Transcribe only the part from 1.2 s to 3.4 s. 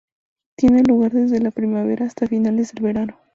la primavera hasta finales del verano.